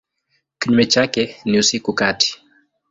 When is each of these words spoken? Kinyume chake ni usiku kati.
Kinyume 0.59 0.85
chake 0.85 1.35
ni 1.45 1.59
usiku 1.59 1.93
kati. 1.93 2.41